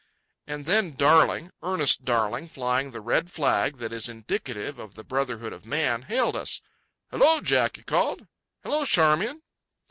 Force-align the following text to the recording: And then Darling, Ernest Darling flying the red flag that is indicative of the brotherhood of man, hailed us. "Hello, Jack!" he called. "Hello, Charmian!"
And 0.47 0.65
then 0.65 0.95
Darling, 0.95 1.51
Ernest 1.61 2.03
Darling 2.05 2.47
flying 2.47 2.89
the 2.89 2.99
red 3.01 3.29
flag 3.31 3.77
that 3.77 3.93
is 3.93 4.09
indicative 4.09 4.79
of 4.79 4.95
the 4.95 5.03
brotherhood 5.03 5.53
of 5.53 5.63
man, 5.63 6.01
hailed 6.01 6.35
us. 6.35 6.59
"Hello, 7.11 7.39
Jack!" 7.39 7.77
he 7.77 7.83
called. 7.83 8.25
"Hello, 8.63 8.83
Charmian!" 8.83 9.43